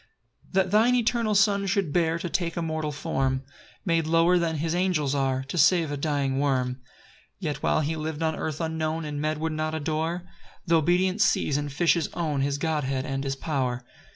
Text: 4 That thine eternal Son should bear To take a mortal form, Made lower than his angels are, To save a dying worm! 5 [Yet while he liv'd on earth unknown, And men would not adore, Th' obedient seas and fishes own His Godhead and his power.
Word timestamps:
4 0.55 0.63
That 0.63 0.71
thine 0.71 0.95
eternal 0.95 1.35
Son 1.35 1.67
should 1.67 1.93
bear 1.93 2.17
To 2.17 2.27
take 2.27 2.57
a 2.57 2.63
mortal 2.63 2.91
form, 2.91 3.43
Made 3.85 4.07
lower 4.07 4.39
than 4.39 4.55
his 4.55 4.73
angels 4.73 5.13
are, 5.13 5.43
To 5.43 5.59
save 5.59 5.91
a 5.91 5.95
dying 5.95 6.39
worm! 6.39 6.77
5 7.35 7.35
[Yet 7.37 7.57
while 7.61 7.81
he 7.81 7.95
liv'd 7.95 8.23
on 8.23 8.35
earth 8.35 8.59
unknown, 8.59 9.05
And 9.05 9.21
men 9.21 9.39
would 9.39 9.53
not 9.53 9.75
adore, 9.75 10.23
Th' 10.67 10.71
obedient 10.73 11.21
seas 11.21 11.55
and 11.55 11.71
fishes 11.71 12.09
own 12.15 12.41
His 12.41 12.57
Godhead 12.57 13.05
and 13.05 13.23
his 13.23 13.35
power. 13.35 13.83